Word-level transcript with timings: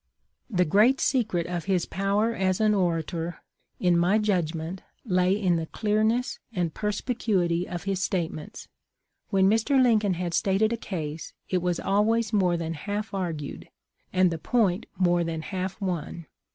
"The 0.59 0.65
great 0.65 0.99
secret 0.99 1.45
of 1.45 1.65
his 1.65 1.85
power 1.85 2.33
as 2.33 2.59
an 2.59 2.73
orator, 2.73 3.43
in 3.79 3.95
my 3.95 4.17
judgment, 4.17 4.81
lay 5.05 5.39
in 5.39 5.57
the 5.57 5.67
clearness 5.67 6.39
and 6.51 6.73
perspicuity 6.73 7.67
of 7.69 7.83
his 7.83 8.01
statements. 8.03 8.67
When 9.29 9.47
Mr. 9.47 9.79
Lincoln 9.79 10.15
had 10.15 10.33
stated 10.33 10.73
a 10.73 10.75
case 10.75 11.33
it 11.49 11.61
was 11.61 11.79
always 11.79 12.33
more 12.33 12.57
than 12.57 12.73
half 12.73 13.13
argued 13.13 13.69
and 14.11 14.31
the 14.31 14.39
point 14.39 14.87
more 14.97 15.23
than 15.23 15.43
half 15.43 15.79
won. 15.79 16.25